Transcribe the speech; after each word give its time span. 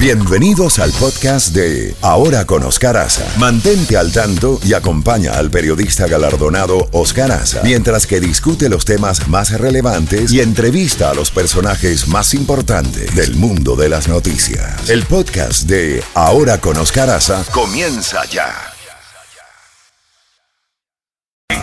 Bienvenidos 0.00 0.78
al 0.78 0.90
podcast 0.92 1.54
de 1.54 1.94
Ahora 2.00 2.46
con 2.46 2.62
Oscar 2.62 2.96
Aza. 2.96 3.26
Mantente 3.38 3.98
al 3.98 4.10
tanto 4.10 4.58
y 4.64 4.72
acompaña 4.72 5.34
al 5.34 5.50
periodista 5.50 6.06
galardonado 6.06 6.88
Oscar 6.92 7.30
Aza 7.30 7.60
mientras 7.64 8.06
que 8.06 8.18
discute 8.18 8.70
los 8.70 8.86
temas 8.86 9.28
más 9.28 9.50
relevantes 9.60 10.32
y 10.32 10.40
entrevista 10.40 11.10
a 11.10 11.14
los 11.14 11.30
personajes 11.30 12.08
más 12.08 12.32
importantes 12.32 13.14
del 13.14 13.36
mundo 13.36 13.76
de 13.76 13.90
las 13.90 14.08
noticias. 14.08 14.88
El 14.88 15.04
podcast 15.04 15.64
de 15.64 16.02
Ahora 16.14 16.62
con 16.62 16.78
Oscar 16.78 17.10
Aza 17.10 17.44
comienza 17.52 18.24
ya. 18.24 18.54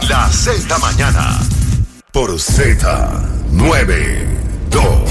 La 0.07 0.29
Z 0.29 0.77
mañana 0.77 1.39
por 2.13 2.33
Z92. 2.33 5.06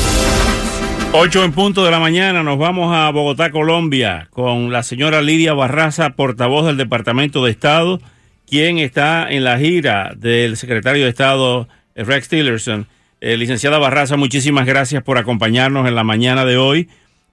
8 1.18 1.44
en 1.44 1.52
punto 1.52 1.82
de 1.82 1.90
la 1.90 1.98
mañana 1.98 2.42
nos 2.42 2.58
vamos 2.58 2.94
a 2.94 3.08
Bogotá, 3.08 3.50
Colombia, 3.50 4.28
con 4.30 4.70
la 4.70 4.82
señora 4.82 5.22
Lidia 5.22 5.54
Barraza, 5.54 6.10
portavoz 6.10 6.66
del 6.66 6.76
Departamento 6.76 7.42
de 7.42 7.50
Estado, 7.50 8.02
quien 8.46 8.78
está 8.78 9.26
en 9.30 9.42
la 9.42 9.58
gira 9.58 10.12
del 10.14 10.58
secretario 10.58 11.04
de 11.04 11.08
Estado 11.08 11.68
Rex 11.94 12.28
Tillerson. 12.28 12.86
Eh, 13.22 13.38
licenciada 13.38 13.78
Barraza, 13.78 14.18
muchísimas 14.18 14.66
gracias 14.66 15.02
por 15.02 15.16
acompañarnos 15.16 15.88
en 15.88 15.94
la 15.94 16.04
mañana 16.04 16.44
de 16.44 16.58
hoy. 16.58 16.90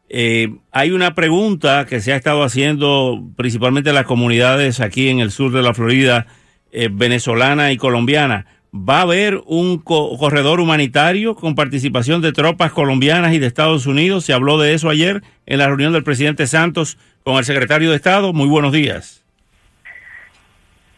Eh, 0.07 0.55
hay 0.71 0.91
una 0.91 1.13
pregunta 1.13 1.85
que 1.85 1.99
se 1.99 2.13
ha 2.13 2.15
estado 2.15 2.43
haciendo 2.43 3.21
principalmente 3.35 3.89
en 3.89 3.95
las 3.95 4.05
comunidades 4.05 4.79
aquí 4.79 5.09
en 5.09 5.19
el 5.19 5.29
sur 5.29 5.51
de 5.51 5.61
la 5.61 5.73
Florida, 5.73 6.27
eh, 6.71 6.87
venezolana 6.89 7.73
y 7.73 7.77
colombiana. 7.77 8.45
¿Va 8.75 8.97
a 8.97 9.01
haber 9.01 9.39
un 9.45 9.77
corredor 9.77 10.59
humanitario 10.59 11.35
con 11.35 11.53
participación 11.53 12.23
de 12.23 12.33
tropas 12.33 12.71
colombianas 12.71 13.33
y 13.35 13.37
de 13.37 13.45
Estados 13.45 13.85
Unidos? 13.85 14.25
Se 14.25 14.33
habló 14.33 14.57
de 14.57 14.73
eso 14.73 14.89
ayer 14.89 15.21
en 15.45 15.59
la 15.59 15.67
reunión 15.67 15.93
del 15.93 16.03
presidente 16.03 16.47
Santos 16.47 16.97
con 17.23 17.35
el 17.35 17.45
secretario 17.45 17.91
de 17.91 17.97
Estado. 17.97 18.33
Muy 18.33 18.47
buenos 18.47 18.73
días. 18.73 19.22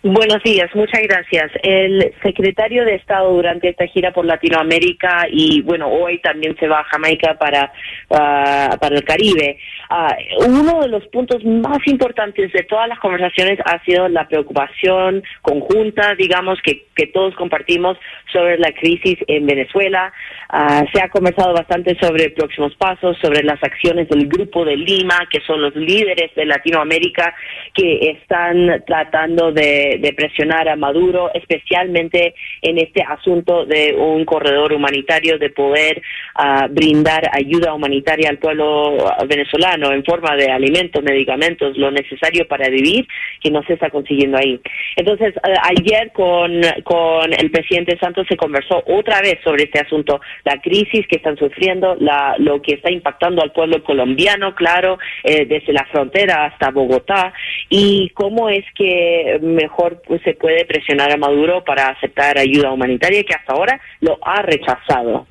Buenos 0.07 0.43
días, 0.43 0.69
muchas 0.75 1.01
gracias. 1.01 1.51
El 1.63 2.13
secretario 2.21 2.85
de 2.85 2.93
Estado 2.93 3.33
durante 3.33 3.69
esta 3.69 3.87
gira 3.87 4.13
por 4.13 4.23
Latinoamérica 4.23 5.25
y 5.31 5.63
bueno, 5.63 5.87
hoy 5.87 6.19
también 6.19 6.55
se 6.59 6.67
va 6.67 6.81
a 6.81 6.83
Jamaica 6.83 7.39
para, 7.39 7.73
ah, 8.11 8.77
para 8.79 8.97
el 8.97 9.03
Caribe. 9.03 9.57
Ah, 9.89 10.15
uno 10.45 10.81
de 10.81 10.89
los 10.89 11.07
puntos 11.07 11.43
más 11.43 11.79
importantes 11.87 12.53
de 12.53 12.61
todas 12.65 12.87
las 12.87 12.99
conversaciones 12.99 13.57
ha 13.65 13.83
sido 13.83 14.07
la 14.07 14.27
preocupación 14.27 15.23
conjunta, 15.41 16.13
digamos, 16.13 16.59
que, 16.63 16.85
que 16.95 17.07
todos 17.07 17.33
compartimos 17.33 17.97
sobre 18.31 18.59
la 18.59 18.73
crisis 18.73 19.17
en 19.27 19.47
Venezuela. 19.47 20.13
Ah, 20.49 20.83
se 20.93 21.01
ha 21.01 21.09
conversado 21.09 21.51
bastante 21.53 21.97
sobre 21.99 22.29
próximos 22.29 22.75
pasos, 22.75 23.17
sobre 23.23 23.41
las 23.41 23.61
acciones 23.63 24.07
del 24.09 24.27
Grupo 24.27 24.65
de 24.65 24.77
Lima, 24.77 25.27
que 25.31 25.41
son 25.47 25.63
los 25.63 25.75
líderes 25.75 26.29
de 26.35 26.45
Latinoamérica 26.45 27.33
que 27.73 28.11
están 28.11 28.83
tratando 28.85 29.51
de 29.51 29.94
de, 29.99 30.13
presionar 30.13 30.69
a 30.69 30.75
Maduro, 30.75 31.31
especialmente 31.33 32.33
en 32.61 32.77
este 32.77 33.03
asunto 33.03 33.65
de 33.65 33.95
un 33.97 34.25
corredor 34.25 34.73
humanitario, 34.73 35.37
de 35.37 35.49
poder 35.49 36.01
ah, 36.35 36.67
brindar 36.69 37.29
ayuda 37.33 37.73
humanitaria 37.73 38.29
al 38.29 38.37
pueblo 38.37 38.97
venezolano 39.27 39.91
en 39.91 40.03
forma 40.03 40.35
de 40.35 40.51
alimentos, 40.51 41.03
medicamentos, 41.03 41.77
lo 41.77 41.91
necesario 41.91 42.47
para 42.47 42.69
vivir, 42.69 43.07
que 43.41 43.51
no 43.51 43.63
se 43.63 43.73
está 43.73 43.89
consiguiendo 43.89 44.37
ahí. 44.37 44.59
Entonces, 44.95 45.33
ah, 45.43 45.69
ayer 45.77 46.11
con, 46.13 46.61
con 46.83 47.33
el 47.33 47.51
presidente 47.51 47.97
Santos 47.99 48.25
se 48.27 48.37
conversó 48.37 48.83
otra 48.85 49.21
vez 49.21 49.39
sobre 49.43 49.63
este 49.63 49.79
asunto, 49.79 50.21
la 50.43 50.59
crisis 50.61 51.07
que 51.07 51.17
están 51.17 51.37
sufriendo, 51.37 51.95
la, 51.99 52.35
lo 52.39 52.61
que 52.61 52.75
está 52.75 52.91
impactando 52.91 53.41
al 53.41 53.51
pueblo 53.51 53.83
colombiano, 53.83 54.55
claro, 54.55 54.97
eh, 55.23 55.45
desde 55.45 55.73
la 55.73 55.85
frontera 55.85 56.45
hasta 56.45 56.71
Bogotá, 56.71 57.33
y 57.69 58.09
cómo 58.09 58.49
es 58.49 58.65
que 58.75 59.39
mejor 59.41 59.84
pues, 60.07 60.21
se 60.23 60.33
puede 60.33 60.65
presionar 60.65 61.11
a 61.11 61.17
Maduro 61.17 61.63
para 61.63 61.87
aceptar 61.89 62.37
ayuda 62.37 62.71
humanitaria 62.71 63.23
que 63.23 63.33
hasta 63.33 63.53
ahora 63.53 63.79
lo 64.01 64.17
ha 64.25 64.41
rechazado. 64.41 65.27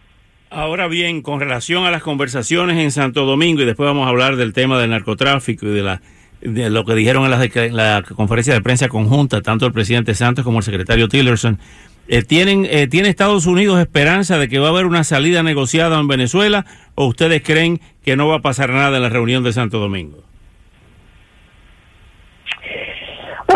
Ahora 0.50 0.86
bien, 0.86 1.22
con 1.22 1.40
relación 1.40 1.84
a 1.84 1.90
las 1.90 2.02
conversaciones 2.02 2.78
en 2.78 2.92
Santo 2.92 3.24
Domingo, 3.24 3.62
y 3.62 3.64
después 3.64 3.86
vamos 3.86 4.06
a 4.06 4.10
hablar 4.10 4.36
del 4.36 4.52
tema 4.52 4.78
del 4.78 4.90
narcotráfico 4.90 5.66
y 5.66 5.70
de, 5.70 5.82
la, 5.82 6.00
de 6.40 6.70
lo 6.70 6.84
que 6.84 6.94
dijeron 6.94 7.24
en 7.24 7.76
la, 7.76 8.02
conferencia 8.02 8.54
de 8.54 8.60
prensa 8.60 8.88
conjunta, 8.88 9.42
tanto 9.42 9.66
el 9.66 9.72
presidente 9.72 10.14
Santos 10.14 10.44
como 10.44 10.58
el 10.58 10.64
secretario 10.64 11.08
Tillerson, 11.08 11.58
eh, 12.06 12.22
¿tienen, 12.22 12.66
eh, 12.70 12.86
¿Tiene 12.86 13.08
Estados 13.08 13.46
Unidos 13.46 13.80
esperanza 13.80 14.38
de 14.38 14.48
que 14.48 14.58
va 14.58 14.68
a 14.68 14.70
haber 14.70 14.86
una 14.86 15.02
salida 15.02 15.42
negociada 15.42 15.98
en 15.98 16.06
Venezuela 16.06 16.66
o 16.94 17.06
ustedes 17.06 17.42
creen 17.42 17.80
que 18.04 18.14
no 18.14 18.28
va 18.28 18.36
a 18.36 18.42
pasar 18.42 18.70
nada 18.70 18.96
en 18.96 19.02
la 19.02 19.08
reunión 19.08 19.42
de 19.42 19.52
Santo 19.52 19.78
Domingo? 19.78 20.22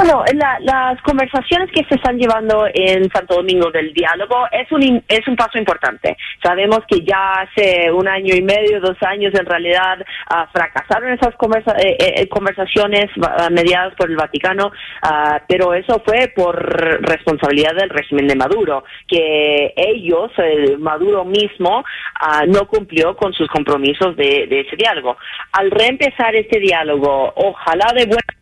Bueno, 0.09 0.25
las 0.61 0.99
conversaciones 1.03 1.71
que 1.71 1.85
se 1.85 1.97
están 1.97 2.17
llevando 2.17 2.67
en 2.73 3.11
Santo 3.11 3.35
Domingo 3.35 3.71
del 3.71 3.93
diálogo 3.93 4.47
es 4.51 4.73
un 4.73 5.05
es 5.07 5.29
un 5.29 5.37
paso 5.37 5.59
importante. 5.59 6.17
Sabemos 6.43 6.81
que 6.89 7.03
ya 7.03 7.43
hace 7.43 7.93
un 7.93 8.09
año 8.09 8.35
y 8.35 8.41
medio, 8.41 8.81
dos 8.81 8.97
años, 9.03 9.35
en 9.35 9.45
realidad 9.45 9.99
ah, 10.31 10.49
fracasaron 10.51 11.13
esas 11.13 11.35
eh, 11.35 11.97
eh, 12.01 12.15
eh, 12.17 12.29
conversaciones 12.31 13.11
mediadas 13.51 13.95
por 13.97 14.09
el 14.09 14.17
Vaticano, 14.17 14.73
ah, 15.03 15.43
pero 15.47 15.75
eso 15.75 16.03
fue 16.03 16.33
por 16.35 16.57
responsabilidad 17.03 17.75
del 17.75 17.91
régimen 17.91 18.29
de 18.29 18.37
Maduro, 18.37 18.85
que 19.07 19.75
ellos, 19.77 20.33
Maduro 20.79 21.27
mismo, 21.27 21.85
ah, 22.19 22.47
no 22.47 22.67
cumplió 22.67 23.15
con 23.15 23.35
sus 23.35 23.49
compromisos 23.49 24.17
de, 24.17 24.47
de 24.47 24.61
ese 24.61 24.77
diálogo. 24.77 25.19
Al 25.53 25.71
reempezar 25.71 26.35
este 26.35 26.61
diálogo, 26.61 27.31
ojalá 27.37 27.93
de 27.93 28.07
buena 28.07 28.39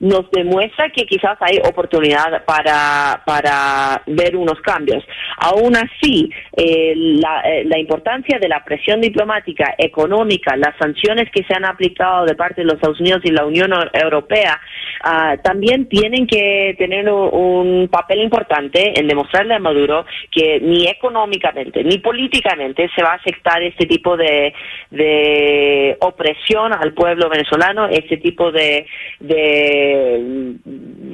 nos 0.00 0.30
demuestra 0.30 0.90
que 0.90 1.06
quizás 1.06 1.36
hay 1.40 1.58
oportunidad 1.58 2.44
para, 2.44 3.22
para 3.24 4.02
ver 4.06 4.36
unos 4.36 4.60
cambios. 4.60 5.04
Aún 5.38 5.76
así, 5.76 6.30
eh, 6.56 6.94
la, 6.96 7.78
importancia 7.78 8.38
de 8.38 8.48
la 8.48 8.64
presión 8.64 9.00
diplomática, 9.00 9.74
económica, 9.78 10.56
las 10.56 10.76
sanciones 10.78 11.30
que 11.30 11.44
se 11.44 11.54
han 11.54 11.64
aplicado 11.64 12.26
de 12.26 12.34
parte 12.34 12.62
de 12.62 12.66
los 12.66 12.74
Estados 12.74 13.00
Unidos 13.00 13.20
y 13.24 13.30
la 13.30 13.46
Unión 13.46 13.72
Europea, 13.92 14.60
ah, 15.04 15.36
también 15.42 15.88
tienen 15.88 16.26
que 16.26 16.74
tener 16.78 17.08
un 17.10 17.88
papel 17.88 18.22
importante 18.22 18.98
en 18.98 19.06
demostrarle 19.06 19.54
a 19.54 19.58
Maduro 19.58 20.04
que 20.30 20.60
ni 20.60 20.86
económicamente 20.86 21.82
ni 21.84 21.98
políticamente 21.98 22.88
se 22.94 23.02
va 23.02 23.12
a 23.12 23.16
aceptar 23.16 23.62
este 23.62 23.86
tipo 23.86 24.16
de, 24.16 24.52
de 24.90 25.77
opresión 26.00 26.72
al 26.72 26.92
pueblo 26.92 27.28
venezolano, 27.28 27.88
este 27.88 28.18
tipo 28.18 28.50
de 28.52 28.86
de 29.20 30.56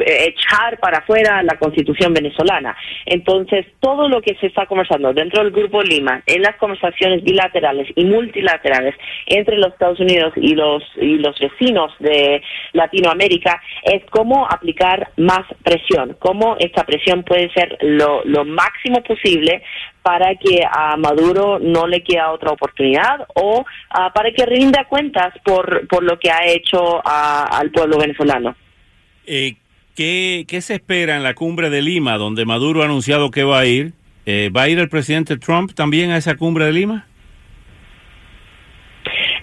echar 0.06 0.78
para 0.80 0.98
afuera 0.98 1.42
la 1.42 1.56
constitución 1.58 2.12
venezolana. 2.12 2.76
Entonces, 3.06 3.66
todo 3.80 4.08
lo 4.08 4.20
que 4.20 4.34
se 4.36 4.46
está 4.46 4.66
conversando 4.66 5.12
dentro 5.12 5.42
del 5.42 5.52
Grupo 5.52 5.82
Lima, 5.82 6.22
en 6.26 6.42
las 6.42 6.56
conversaciones 6.56 7.22
bilaterales 7.22 7.88
y 7.94 8.04
multilaterales 8.04 8.94
entre 9.26 9.56
los 9.58 9.72
Estados 9.72 10.00
Unidos 10.00 10.32
y 10.36 10.54
los, 10.54 10.82
y 11.00 11.18
los 11.18 11.38
vecinos 11.38 11.92
de 11.98 12.42
Latinoamérica, 12.72 13.62
es 13.84 14.02
cómo 14.10 14.46
aplicar 14.50 15.10
más 15.16 15.42
presión, 15.62 16.16
cómo 16.18 16.56
esta 16.58 16.84
presión 16.84 17.22
puede 17.22 17.50
ser 17.52 17.76
lo, 17.82 18.24
máximo 18.44 19.02
posible 19.02 19.62
para 20.02 20.34
que 20.36 20.62
a 20.70 20.96
Maduro 20.96 21.58
no 21.58 21.86
le 21.86 22.02
quede 22.02 22.22
otra 22.22 22.50
oportunidad 22.50 23.26
o 23.34 23.64
ah, 23.90 24.12
para 24.14 24.30
que 24.32 24.46
rinda 24.46 24.84
cuentas 24.84 25.34
por, 25.44 25.86
por 25.88 26.02
lo 26.02 26.18
que 26.18 26.30
ha 26.30 26.46
hecho 26.46 27.02
al 27.04 27.70
pueblo 27.70 27.98
venezolano. 27.98 28.56
Eh, 29.26 29.56
¿qué, 29.94 30.44
¿Qué 30.48 30.60
se 30.60 30.74
espera 30.74 31.16
en 31.16 31.22
la 31.22 31.34
cumbre 31.34 31.70
de 31.70 31.82
Lima, 31.82 32.16
donde 32.16 32.44
Maduro 32.44 32.82
ha 32.82 32.86
anunciado 32.86 33.30
que 33.30 33.44
va 33.44 33.60
a 33.60 33.66
ir? 33.66 33.92
Eh, 34.26 34.50
¿Va 34.54 34.62
a 34.62 34.68
ir 34.68 34.78
el 34.78 34.88
presidente 34.88 35.36
Trump 35.36 35.72
también 35.74 36.10
a 36.10 36.16
esa 36.16 36.36
cumbre 36.36 36.64
de 36.66 36.72
Lima? 36.72 37.06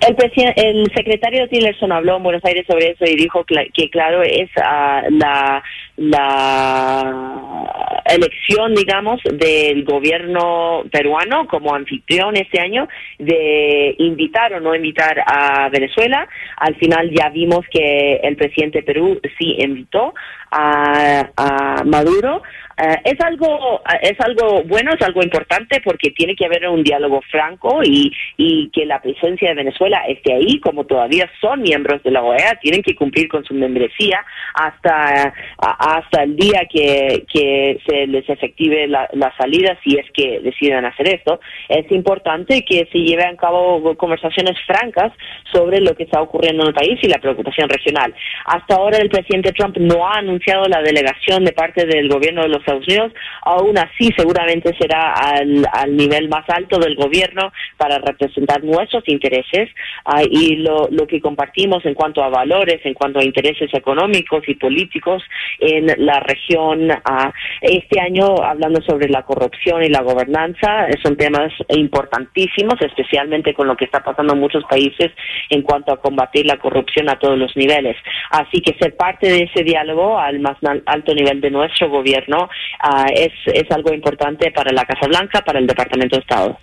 El, 0.02 0.16
el 0.56 0.92
secretario 0.96 1.48
Tillerson 1.48 1.92
habló 1.92 2.18
en 2.18 2.24
Buenos 2.24 2.44
Aires 2.44 2.66
sobre 2.68 2.92
eso 2.92 3.06
y 3.06 3.16
dijo 3.16 3.46
que, 3.46 3.90
claro, 3.92 4.24
es 4.24 4.50
ah, 4.58 5.03
la, 5.12 5.64
la 5.98 8.02
elección, 8.06 8.74
digamos, 8.74 9.22
del 9.32 9.84
gobierno 9.84 10.84
peruano 10.92 11.48
como 11.48 11.76
anfitrión 11.76 12.36
este 12.36 12.59
año 12.59 12.88
de 13.20 13.94
invitar 14.00 14.53
o 14.53 14.59
no 14.59 14.74
invitar 14.74 15.24
a 15.24 15.70
Venezuela. 15.70 16.28
Al 16.58 16.76
final 16.78 17.12
ya 17.12 17.30
vimos 17.30 17.64
que 17.72 18.16
el 18.24 18.36
presidente 18.38 18.80
de 18.80 18.84
Perú 18.84 19.22
sí 19.38 19.56
invitó 19.59 20.16
a, 20.50 21.30
a 21.38 21.84
Maduro 21.86 22.42
Eh, 22.82 23.02
es 23.04 23.22
algo 23.22 23.82
es 24.02 24.20
algo 24.20 24.64
bueno, 24.64 24.92
es 24.94 25.02
algo 25.06 25.22
importante 25.22 25.82
porque 25.82 26.12
tiene 26.12 26.36
que 26.36 26.46
haber 26.46 26.68
un 26.68 26.84
diálogo 26.84 27.22
franco 27.30 27.82
y, 27.84 28.12
y 28.38 28.70
que 28.72 28.86
la 28.86 29.02
presencia 29.02 29.50
de 29.50 29.56
Venezuela 29.56 30.04
esté 30.08 30.34
ahí, 30.34 30.60
como 30.60 30.86
todavía 30.86 31.30
son 31.40 31.62
miembros 31.62 32.02
de 32.04 32.12
la 32.12 32.24
OEA, 32.24 32.60
tienen 32.62 32.82
que 32.82 32.96
cumplir 32.96 33.28
con 33.28 33.44
su 33.44 33.54
membresía 33.54 34.26
hasta, 34.56 35.34
hasta 35.58 36.24
el 36.24 36.36
día 36.36 36.68
que, 36.72 37.26
que 37.32 37.80
se 37.88 38.08
les 38.08 38.28
efective 38.28 38.88
la, 38.88 39.08
la 39.14 39.36
salida, 39.38 39.78
si 39.84 39.98
es 39.98 40.10
que 40.12 40.40
decidan 40.40 40.86
hacer 40.86 41.08
esto. 41.10 41.40
Es 41.70 41.92
importante 41.92 42.64
que 42.64 42.88
se 42.92 42.98
lleven 42.98 43.36
a 43.36 43.38
cabo 43.38 43.96
conversaciones 43.96 44.58
francas 44.66 45.12
sobre 45.52 45.82
lo 45.82 45.96
que 45.96 46.04
está 46.04 46.22
ocurriendo 46.22 46.64
en 46.64 46.70
el 46.70 46.74
país 46.74 47.00
y 47.02 47.08
la 47.08 47.20
preocupación 47.20 47.70
regional. 47.70 48.14
Hasta 48.46 48.76
ahora 48.76 48.98
el 48.98 49.10
presidente 49.10 49.52
Trump 49.52 49.78
no 49.78 50.08
ha 50.08 50.18
anunciado 50.18 50.66
la 50.66 50.82
delegación 50.82 51.44
de 51.44 51.54
parte 51.54 51.86
del 51.86 52.10
gobierno 52.10 52.42
de 52.44 52.50
los 52.50 52.68
Estados 52.72 52.88
Unidos, 52.88 53.12
aún 53.44 53.78
así 53.78 54.09
seguramente 54.16 54.76
será 54.78 55.14
al, 55.14 55.66
al 55.72 55.96
nivel 55.96 56.29
más 56.29 56.50
alto 56.50 56.79
del 56.79 56.96
gobierno 56.96 57.52
para 57.78 57.97
representar 58.00 58.64
nuestros 58.64 59.08
intereses 59.08 59.70
uh, 60.06 60.26
y 60.29 60.58
lo, 60.58 60.88
lo 60.91 61.08
que 61.08 61.20
compartimos 61.20 61.85
en 61.85 61.94
cuanto 61.94 62.23
a 62.23 62.29
valores, 62.29 62.79
en 62.85 62.94
cuanto 62.94 63.20
a 63.20 63.23
intereses 63.23 63.73
económicos 63.73 64.44
y 64.47 64.56
políticos 64.56 65.23
en 65.59 65.88
la 66.06 66.20
región. 66.20 66.91
Uh, 66.91 67.32
este 67.62 68.00
año, 68.00 68.35
hablando 68.44 68.82
sobre 68.82 69.09
la 69.09 69.23
corrupción 69.23 69.84
y 69.84 69.90
la 69.90 70.02
gobernanza, 70.02 70.88
son 71.03 71.18
temas 71.18 71.52
importantísimos, 71.70 72.76
especialmente 72.82 73.53
con 73.53 73.68
lo 73.68 73.76
que 73.76 73.85
está 73.85 74.03
pasando 74.03 74.34
en 74.34 74.40
muchos 74.40 74.64
países 74.66 75.12
en 75.50 75.62
cuanto 75.62 75.91
a 75.91 76.02
combatir 76.02 76.46
la 76.46 76.58
corrupción 76.58 77.09
a 77.09 77.20
todos 77.20 77.38
los 77.38 77.56
niveles. 77.56 77.97
Así 78.32 78.62
que 78.62 78.78
ser 78.79 78.96
parte 78.96 79.28
de 79.28 79.44
ese 79.44 79.64
diálogo 79.64 80.18
al 80.18 80.40
más 80.40 80.58
alto 80.85 81.14
nivel 81.14 81.41
de 81.41 81.52
nuestro 81.52 81.90
gobierno 81.90 82.50
uh, 82.84 83.06
es, 83.14 83.32
es 83.46 83.70
algo 83.72 83.94
importante 83.94 84.52
para 84.52 84.72
la 84.72 84.86
Casa 84.86 85.08
Blanca, 85.08 85.42
para 85.42 85.59
el 85.59 85.68
Departamento 85.68 86.16
de 86.16 86.22
Estado. 86.22 86.58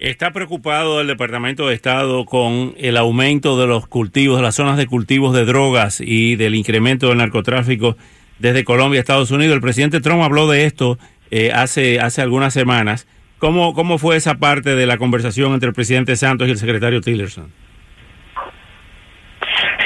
¿Está 0.00 0.30
preocupado 0.30 1.00
el 1.00 1.08
Departamento 1.08 1.66
de 1.66 1.74
Estado 1.74 2.24
con 2.24 2.74
el 2.78 2.96
aumento 2.96 3.60
de 3.60 3.66
los 3.66 3.88
cultivos, 3.88 4.36
de 4.36 4.44
las 4.44 4.54
zonas 4.54 4.76
de 4.76 4.86
cultivos 4.86 5.34
de 5.34 5.44
drogas 5.44 6.00
y 6.00 6.36
del 6.36 6.54
incremento 6.54 7.08
del 7.08 7.18
narcotráfico 7.18 7.96
desde 8.38 8.62
Colombia 8.62 9.00
a 9.00 9.02
Estados 9.02 9.32
Unidos? 9.32 9.56
El 9.56 9.60
presidente 9.60 10.00
Trump 10.00 10.22
habló 10.22 10.46
de 10.46 10.66
esto 10.66 10.98
eh, 11.32 11.50
hace, 11.52 11.98
hace 11.98 12.22
algunas 12.22 12.54
semanas. 12.54 13.08
¿Cómo, 13.38 13.74
¿Cómo 13.74 13.98
fue 13.98 14.16
esa 14.16 14.36
parte 14.36 14.76
de 14.76 14.86
la 14.86 14.98
conversación 14.98 15.52
entre 15.52 15.68
el 15.68 15.74
presidente 15.74 16.14
Santos 16.14 16.46
y 16.46 16.52
el 16.52 16.58
secretario 16.58 17.00
Tillerson? 17.00 17.52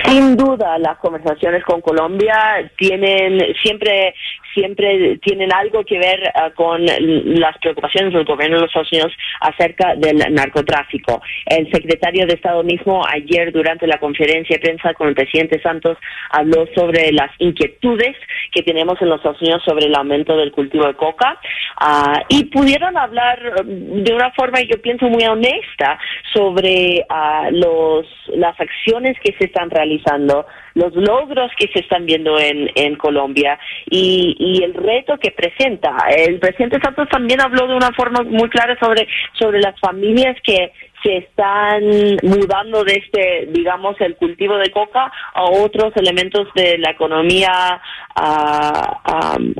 Sin 0.04 0.36
duda, 0.36 0.78
las 0.78 0.98
conversaciones 0.98 1.64
con 1.64 1.80
Colombia 1.80 2.70
tienen 2.76 3.54
siempre 3.62 4.14
siempre 4.54 5.18
tienen 5.18 5.52
algo 5.52 5.84
que 5.84 5.98
ver 5.98 6.20
uh, 6.34 6.54
con 6.54 6.84
las 6.84 7.56
preocupaciones 7.58 8.12
del 8.12 8.24
gobierno 8.24 8.56
de 8.56 8.62
los 8.62 8.70
Estados 8.70 8.92
Unidos 8.92 9.12
acerca 9.40 9.94
del 9.96 10.18
narcotráfico. 10.34 11.22
El 11.46 11.70
secretario 11.70 12.26
de 12.26 12.34
Estado 12.34 12.62
mismo 12.62 13.02
ayer 13.06 13.52
durante 13.52 13.86
la 13.86 13.98
conferencia 13.98 14.56
de 14.56 14.60
prensa 14.60 14.94
con 14.94 15.08
el 15.08 15.14
presidente 15.14 15.60
Santos 15.60 15.98
habló 16.30 16.66
sobre 16.74 17.12
las 17.12 17.30
inquietudes 17.38 18.16
que 18.50 18.62
tenemos 18.62 19.00
en 19.00 19.08
los 19.08 19.18
Estados 19.18 19.40
Unidos 19.40 19.62
sobre 19.64 19.86
el 19.86 19.94
aumento 19.94 20.36
del 20.36 20.52
cultivo 20.52 20.86
de 20.86 20.94
coca 20.94 21.38
uh, 21.80 22.20
y 22.28 22.44
pudieron 22.44 22.96
hablar 22.96 23.64
de 23.64 24.12
una 24.12 24.30
forma, 24.32 24.60
yo 24.60 24.80
pienso, 24.80 25.06
muy 25.06 25.24
honesta 25.24 25.98
sobre 26.32 27.04
uh, 27.08 27.50
los, 27.50 28.06
las 28.34 28.58
acciones 28.60 29.16
que 29.22 29.34
se 29.38 29.44
están 29.46 29.70
realizando, 29.70 30.46
los 30.74 30.94
logros 30.94 31.50
que 31.58 31.68
se 31.68 31.80
están 31.80 32.06
viendo 32.06 32.38
en, 32.38 32.70
en 32.74 32.96
Colombia 32.96 33.58
y, 33.90 34.36
y 34.38 34.62
el 34.62 34.74
reto 34.74 35.18
que 35.18 35.30
presenta. 35.30 35.96
El 36.16 36.38
presidente 36.38 36.80
Santos 36.82 37.08
también 37.10 37.40
habló 37.40 37.66
de 37.66 37.74
una 37.74 37.92
forma 37.92 38.22
muy 38.22 38.48
clara 38.48 38.76
sobre, 38.78 39.06
sobre 39.38 39.60
las 39.60 39.78
familias 39.80 40.36
que 40.42 40.72
se 41.02 41.18
están 41.18 41.82
mudando 42.22 42.84
de 42.84 42.94
este, 42.94 43.48
digamos, 43.50 44.00
el 44.00 44.16
cultivo 44.16 44.56
de 44.56 44.70
coca 44.70 45.10
a 45.34 45.44
otros 45.44 45.92
elementos 45.96 46.48
de 46.54 46.78
la 46.78 46.90
economía 46.90 47.80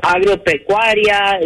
agropecuaria, 0.03 1.39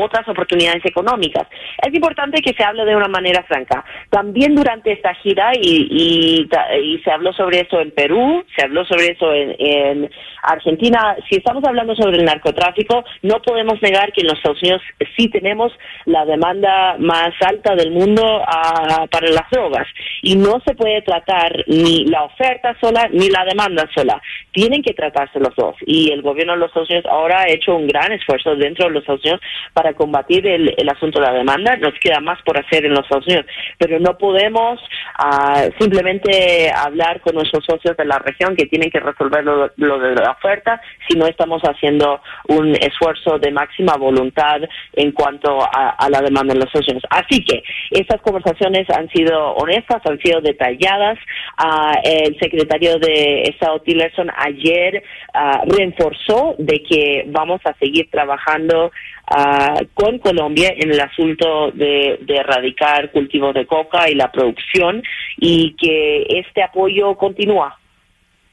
otras 0.00 0.28
oportunidades 0.28 0.84
económicas. 0.84 1.46
Es 1.80 1.94
importante 1.94 2.42
que 2.42 2.52
se 2.52 2.64
hable 2.64 2.84
de 2.84 2.96
una 2.96 3.08
manera 3.08 3.42
franca. 3.44 3.84
También 4.10 4.54
durante 4.54 4.92
esta 4.92 5.14
gira, 5.14 5.52
y, 5.54 6.48
y, 6.50 6.98
se 7.02 7.10
habló 7.10 7.32
sobre 7.32 7.60
eso 7.60 7.80
en 7.80 7.90
Perú, 7.92 8.44
se 8.56 8.64
habló 8.64 8.84
sobre 8.84 9.12
eso 9.12 9.32
en, 9.32 9.54
en, 9.58 10.10
Argentina, 10.42 11.16
si 11.28 11.36
estamos 11.36 11.62
hablando 11.64 11.94
sobre 11.94 12.16
el 12.16 12.24
narcotráfico, 12.24 13.04
no 13.22 13.40
podemos 13.42 13.80
negar 13.80 14.12
que 14.12 14.22
en 14.22 14.26
los 14.26 14.38
Estados 14.38 14.60
Unidos 14.60 14.82
sí 15.16 15.28
tenemos 15.28 15.72
la 16.04 16.24
demanda 16.24 16.96
más 16.98 17.30
alta 17.40 17.76
del 17.76 17.92
mundo 17.92 18.40
uh, 18.40 19.06
para 19.06 19.21
las 19.30 19.48
drogas 19.50 19.86
y 20.22 20.36
no 20.36 20.60
se 20.66 20.74
puede 20.74 21.02
tratar 21.02 21.64
ni 21.66 22.04
la 22.06 22.24
oferta 22.24 22.76
sola 22.80 23.08
ni 23.12 23.28
la 23.28 23.44
demanda 23.44 23.88
sola. 23.94 24.20
Tienen 24.52 24.82
que 24.82 24.94
tratarse 24.94 25.40
los 25.40 25.54
dos 25.56 25.76
y 25.86 26.12
el 26.12 26.22
gobierno 26.22 26.52
de 26.54 26.60
los 26.60 26.68
Estados 26.68 26.90
Unidos 26.90 27.10
ahora 27.10 27.42
ha 27.42 27.48
hecho 27.48 27.76
un 27.76 27.86
gran 27.86 28.12
esfuerzo 28.12 28.54
dentro 28.56 28.86
de 28.86 28.92
los 28.92 29.02
Estados 29.02 29.24
Unidos 29.24 29.40
para 29.72 29.94
combatir 29.94 30.46
el, 30.46 30.88
asunto 30.88 31.20
de 31.20 31.26
la 31.26 31.32
demanda. 31.32 31.76
Nos 31.76 31.94
queda 32.00 32.20
más 32.20 32.40
por 32.42 32.58
hacer 32.58 32.84
en 32.84 32.92
los 32.92 33.04
Estados 33.04 33.26
Unidos, 33.26 33.46
pero 33.78 33.98
no 33.98 34.18
podemos 34.18 34.80
uh, 35.18 35.70
simplemente 35.78 36.70
hablar 36.70 37.20
con 37.20 37.34
nuestros 37.34 37.64
socios 37.64 37.96
de 37.96 38.04
la 38.04 38.18
región 38.18 38.56
que 38.56 38.66
tienen 38.66 38.90
que 38.90 39.00
resolver 39.00 39.44
lo, 39.44 39.70
lo 39.76 39.98
de 39.98 40.14
la 40.14 40.32
oferta 40.32 40.80
si 41.08 41.16
no 41.16 41.26
estamos 41.26 41.62
haciendo 41.62 42.20
un 42.48 42.74
esfuerzo 42.76 43.38
de 43.38 43.50
máxima 43.50 43.96
voluntad 43.96 44.60
en 44.94 45.12
cuanto 45.12 45.62
a, 45.62 45.90
a 45.98 46.10
la 46.10 46.20
demanda 46.20 46.52
en 46.52 46.60
los 46.60 46.66
Estados 46.66 46.88
Unidos. 46.88 47.04
Así 47.10 47.44
que 47.44 47.62
estas 47.90 48.20
conversaciones 48.20 48.88
han 48.90 49.08
sido 49.12 49.54
honestas, 49.54 50.02
han 50.04 50.18
sido 50.18 50.40
detalladas. 50.40 51.18
Uh, 51.58 51.94
el 52.04 52.38
secretario 52.38 52.98
de 52.98 53.42
Estado 53.42 53.80
Tillerson 53.80 54.30
ayer 54.36 55.02
uh, 55.34 55.70
reforzó 55.70 56.54
de 56.58 56.82
que 56.82 57.24
vamos 57.28 57.60
a 57.64 57.74
seguir 57.74 58.08
trabajando 58.10 58.90
uh, 59.30 59.84
con 59.94 60.18
Colombia 60.18 60.72
en 60.76 60.90
el 60.90 61.00
asunto 61.00 61.70
de, 61.72 62.18
erradicar 62.26 63.10
cultivos 63.10 63.54
de 63.54 63.66
coca 63.66 64.08
y 64.08 64.14
la 64.14 64.32
producción 64.32 65.02
y 65.38 65.74
que 65.74 66.26
este 66.28 66.62
apoyo 66.62 67.16
continúa. 67.16 67.78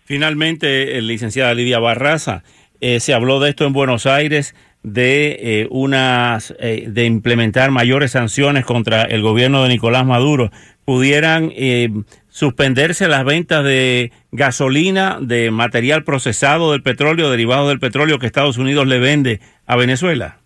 Finalmente, 0.04 0.98
eh, 0.98 1.02
licenciada 1.02 1.54
Lidia 1.54 1.80
Barraza, 1.80 2.44
eh, 2.82 3.00
se 3.00 3.14
habló 3.14 3.40
de 3.40 3.50
esto 3.50 3.66
en 3.66 3.74
Buenos 3.74 4.06
Aires 4.06 4.56
de 4.84 5.38
eh, 5.40 5.68
unas 5.72 6.54
eh, 6.60 6.86
de 6.88 7.06
implementar 7.06 7.72
mayores 7.72 8.12
sanciones 8.12 8.66
contra 8.66 9.04
el 9.04 9.22
gobierno 9.22 9.64
de 9.64 9.70
Nicolás 9.70 10.06
Maduro. 10.06 10.52
Pudieran 10.86 11.52
eh, 11.56 11.90
suspenderse 12.30 13.08
las 13.08 13.26
ventas 13.26 13.64
de 13.64 14.12
gasolina 14.31 15.20
de 15.22 15.52
material 15.52 16.04
procesado 16.04 16.72
del 16.72 16.81
petróleo 16.81 17.30
derivado 17.30 17.70
del 17.70 17.80
petróleo 17.80 18.20
que 18.20 18.26
Estados 18.26 18.58
Unidos 18.58 18.88
le 18.88 19.00
vende 19.00 19.40
a 19.66 19.76
Venezuela 19.76 20.39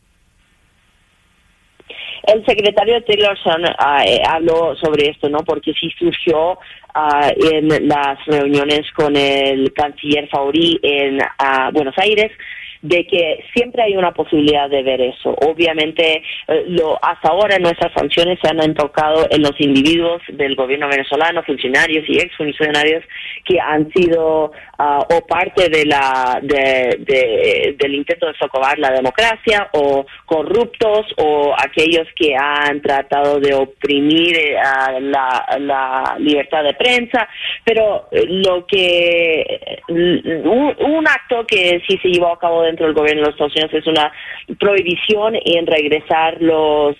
el 2.27 2.45
secretario 2.45 3.03
Tillerson 3.03 3.63
uh, 3.65 4.29
habló 4.29 4.75
sobre 4.75 5.09
esto, 5.09 5.29
¿no? 5.29 5.39
Porque 5.39 5.73
sí 5.73 5.89
surgió 5.97 6.53
uh, 6.53 7.51
en 7.51 7.87
las 7.87 8.23
reuniones 8.25 8.91
con 8.93 9.15
el 9.15 9.73
canciller 9.73 10.27
Fauri 10.30 10.80
en 10.81 11.19
uh, 11.21 11.71
Buenos 11.71 11.95
Aires 11.97 12.31
de 12.83 13.07
que 13.07 13.44
siempre 13.56 13.81
hay 13.81 13.95
una 13.95 14.11
posibilidad 14.11 14.69
de 14.69 14.83
ver 14.83 14.99
eso. 14.99 15.33
Obviamente, 15.47 16.21
eh, 16.47 16.65
lo, 16.68 16.99
hasta 17.01 17.30
ahora 17.30 17.57
nuestras 17.57 17.94
sanciones 17.94 18.37
se 18.42 18.49
han 18.49 18.61
enfocado 18.61 19.25
en 19.30 19.42
los 19.42 19.53
individuos 19.59 20.21
del 20.27 20.56
gobierno 20.56 20.89
venezolano, 20.89 21.44
funcionarios 21.44 22.03
y 22.09 22.18
exfuncionarios 22.18 23.03
que 23.45 23.57
han 23.57 23.89
sido 23.94 24.51
uh, 24.80 25.15
o 25.15 25.25
parte 25.25 25.69
de 25.69 25.85
la 25.85 26.39
de, 26.42 26.97
de, 26.99 27.75
del 27.80 27.95
intento 27.95 28.27
de 28.27 28.37
socavar 28.37 28.77
la 28.77 28.92
democracia 28.92 29.69
o 29.71 30.06
corruptos 30.25 31.06
o 31.18 31.56
aquellos 31.57 32.07
que 32.15 32.35
han 32.35 32.81
tratado 32.81 33.39
de 33.39 33.53
oprimir 33.53 34.37
uh, 34.37 34.99
la, 34.99 36.15
libertad 36.19 36.63
de 36.63 36.73
prensa, 36.73 37.27
pero 37.63 38.07
lo 38.11 38.65
que 38.65 39.81
un, 39.89 40.75
un 40.79 41.07
acto 41.07 41.45
que 41.45 41.81
sí 41.87 41.97
se 42.01 42.09
llevó 42.09 42.33
a 42.33 42.39
cabo 42.39 42.61
dentro 42.61 42.85
del 42.85 42.95
gobierno 42.95 43.21
de 43.21 43.27
los 43.27 43.35
Estados 43.35 43.55
Unidos 43.55 43.73
es 43.73 43.87
una 43.87 44.11
prohibición 44.59 45.35
en 45.43 45.65
regresar 45.67 46.41
los 46.41 46.95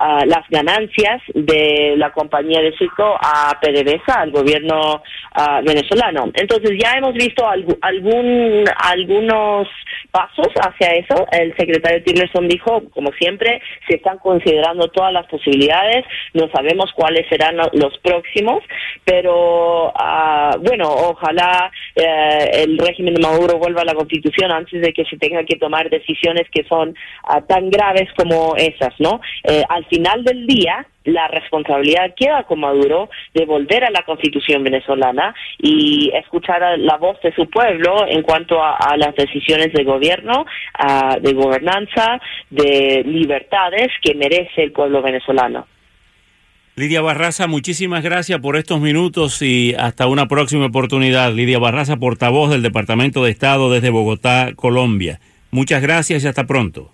uh, 0.00 0.24
las 0.26 0.48
ganancias 0.50 1.22
de 1.34 1.94
la 1.96 2.12
compañía 2.12 2.60
de 2.60 2.76
circo 2.76 3.16
a 3.20 3.58
PDVSA, 3.60 4.20
al 4.20 4.30
gobierno 4.30 5.02
uh, 5.02 5.64
venezolano. 5.64 6.30
Entonces 6.34 6.72
ya 6.82 6.94
hemos 6.94 7.14
visto 7.14 7.46
algún, 7.46 7.78
algún, 7.80 8.64
algunos 8.76 9.68
pasos 10.10 10.48
hacia 10.60 10.88
eso. 10.94 11.26
El 11.32 11.54
secretario 11.56 12.02
Tillerson 12.02 12.48
dijo, 12.48 12.82
como 12.90 13.12
siempre, 13.12 13.60
se 13.88 13.96
están 13.96 14.18
considerando 14.18 14.88
todas 14.88 15.12
las 15.12 15.26
posibilidades, 15.26 16.04
no 16.32 16.48
sabemos 16.50 16.92
cuáles 16.94 17.28
serán 17.28 17.56
los 17.56 17.98
próximos, 17.98 18.62
pero 19.04 19.88
uh, 19.88 20.58
bueno, 20.60 20.88
ojalá 20.88 21.70
eh, 21.96 22.62
el 22.64 22.78
régimen 22.78 23.14
de 23.14 23.22
Maduro 23.22 23.58
vuelva 23.58 23.80
a 23.80 23.86
la 23.86 23.94
constitución 23.94 24.52
antes 24.52 24.82
de 24.82 24.92
que 24.92 25.06
se 25.06 25.16
tenga 25.16 25.44
que 25.44 25.56
tomar 25.56 25.88
decisiones 25.88 26.46
que 26.50 26.62
son 26.64 26.94
ah, 27.24 27.40
tan 27.40 27.70
graves 27.70 28.10
como 28.14 28.54
esas, 28.56 28.92
¿no? 28.98 29.22
Eh, 29.44 29.62
al 29.66 29.86
final 29.86 30.22
del 30.22 30.46
día, 30.46 30.86
la 31.04 31.26
responsabilidad 31.28 32.14
queda 32.14 32.42
con 32.42 32.60
Maduro 32.60 33.08
de 33.32 33.46
volver 33.46 33.84
a 33.84 33.90
la 33.90 34.02
constitución 34.02 34.62
venezolana 34.62 35.34
y 35.58 36.10
escuchar 36.14 36.78
la 36.78 36.98
voz 36.98 37.18
de 37.22 37.32
su 37.32 37.48
pueblo 37.48 38.06
en 38.06 38.22
cuanto 38.22 38.62
a, 38.62 38.96
las 38.96 39.14
decisiones 39.14 39.72
de 39.72 39.84
gobierno, 39.84 40.44
de 41.20 41.32
gobernanza, 41.32 42.20
de 42.50 43.04
libertades 43.06 43.88
que 44.02 44.14
merece 44.14 44.64
el 44.64 44.72
pueblo 44.72 45.00
venezolano. 45.00 45.66
Lidia 46.78 47.00
Barraza, 47.00 47.46
muchísimas 47.46 48.04
gracias 48.04 48.38
por 48.40 48.54
estos 48.54 48.82
minutos 48.82 49.40
y 49.40 49.74
hasta 49.78 50.06
una 50.08 50.28
próxima 50.28 50.66
oportunidad. 50.66 51.32
Lidia 51.32 51.58
Barraza, 51.58 51.96
portavoz 51.96 52.50
del 52.50 52.60
Departamento 52.60 53.24
de 53.24 53.30
Estado 53.30 53.70
desde 53.70 53.88
Bogotá, 53.88 54.52
Colombia. 54.54 55.18
Muchas 55.50 55.80
gracias 55.80 56.22
y 56.22 56.26
hasta 56.26 56.46
pronto. 56.46 56.92